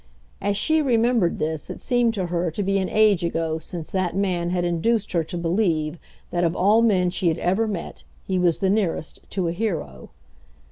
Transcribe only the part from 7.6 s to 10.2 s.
met he was the nearest to a hero.